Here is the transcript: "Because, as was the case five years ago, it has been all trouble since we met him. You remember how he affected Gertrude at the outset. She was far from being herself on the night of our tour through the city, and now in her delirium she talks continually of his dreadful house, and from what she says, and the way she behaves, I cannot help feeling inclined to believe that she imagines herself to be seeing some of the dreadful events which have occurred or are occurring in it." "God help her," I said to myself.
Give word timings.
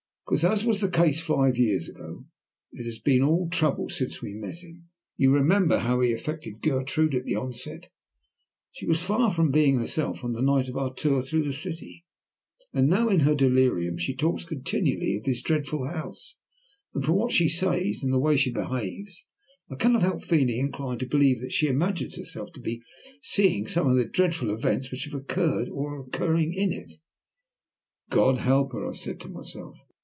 "Because, 0.29 0.45
as 0.45 0.63
was 0.63 0.79
the 0.79 0.89
case 0.89 1.19
five 1.19 1.57
years 1.57 1.89
ago, 1.89 2.23
it 2.71 2.85
has 2.85 2.99
been 2.99 3.21
all 3.21 3.49
trouble 3.49 3.89
since 3.89 4.21
we 4.21 4.33
met 4.33 4.63
him. 4.63 4.87
You 5.17 5.29
remember 5.33 5.79
how 5.79 5.99
he 5.99 6.13
affected 6.13 6.61
Gertrude 6.61 7.13
at 7.13 7.25
the 7.25 7.35
outset. 7.35 7.89
She 8.71 8.85
was 8.85 9.01
far 9.01 9.29
from 9.33 9.51
being 9.51 9.77
herself 9.79 10.23
on 10.23 10.31
the 10.31 10.41
night 10.41 10.69
of 10.69 10.77
our 10.77 10.93
tour 10.93 11.21
through 11.21 11.43
the 11.43 11.51
city, 11.51 12.05
and 12.71 12.87
now 12.87 13.09
in 13.09 13.21
her 13.21 13.35
delirium 13.35 13.97
she 13.97 14.15
talks 14.15 14.45
continually 14.45 15.17
of 15.17 15.25
his 15.25 15.41
dreadful 15.41 15.85
house, 15.87 16.35
and 16.95 17.03
from 17.03 17.15
what 17.15 17.33
she 17.33 17.49
says, 17.49 18.01
and 18.01 18.13
the 18.13 18.17
way 18.17 18.37
she 18.37 18.53
behaves, 18.53 19.27
I 19.69 19.75
cannot 19.75 20.01
help 20.03 20.23
feeling 20.23 20.55
inclined 20.59 21.01
to 21.01 21.07
believe 21.07 21.41
that 21.41 21.51
she 21.51 21.67
imagines 21.67 22.15
herself 22.15 22.53
to 22.53 22.61
be 22.61 22.81
seeing 23.21 23.67
some 23.67 23.89
of 23.89 23.97
the 23.97 24.05
dreadful 24.05 24.49
events 24.49 24.91
which 24.91 25.03
have 25.03 25.13
occurred 25.13 25.67
or 25.67 25.93
are 25.97 26.01
occurring 26.05 26.53
in 26.53 26.71
it." 26.71 26.93
"God 28.09 28.37
help 28.37 28.71
her," 28.71 28.87
I 28.89 28.93
said 28.93 29.19
to 29.21 29.27
myself. 29.27 29.83